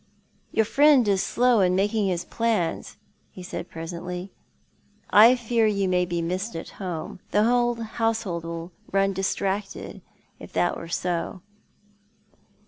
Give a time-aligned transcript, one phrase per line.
[0.51, 2.97] "Your friend is slow in making his plans,"
[3.29, 4.31] he said presently.
[5.11, 7.19] "I fear you may be missed at home.
[7.29, 10.01] The whole household would run distracted
[10.39, 11.43] if that were so."